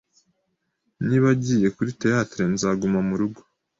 Niba 1.07 1.27
agiye 1.35 1.67
kuri 1.75 1.91
theatre, 2.01 2.43
nzaguma 2.53 2.99
murugo. 3.07 3.39